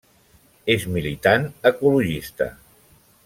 [0.75, 2.51] És militant ecologista.